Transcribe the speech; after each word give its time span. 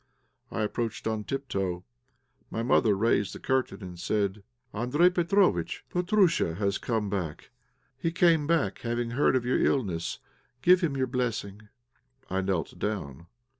I 0.49 0.63
approached 0.63 1.05
on 1.05 1.25
tiptoe. 1.25 1.83
My 2.49 2.63
mother 2.63 2.95
raised 2.95 3.35
the 3.35 3.39
curtain, 3.39 3.83
and 3.83 3.99
said 3.99 4.41
"Andréj 4.73 5.11
Petróvitch, 5.11 5.81
Petróusha 5.93 6.57
has 6.57 6.79
come 6.79 7.07
back; 7.07 7.51
he 7.99 8.11
came 8.11 8.47
back 8.47 8.79
having 8.79 9.11
heard 9.11 9.35
of 9.35 9.45
your 9.45 9.63
illness. 9.63 10.17
Give 10.63 10.81
him 10.81 10.97
your 10.97 11.05
blessing." 11.05 11.69
I 12.31 12.41
knelt 12.41 12.79
down. 12.79 13.27